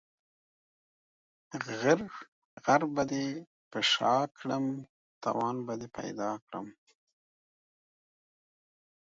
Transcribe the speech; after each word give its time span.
غر 2.65 2.81
به 2.95 3.03
دي 3.11 3.27
په 3.71 3.79
شاکړم، 3.91 4.65
توان 5.23 5.55
به 5.65 5.73
دي 5.79 5.87
پيدا 5.97 6.31
کړم. 6.45 6.67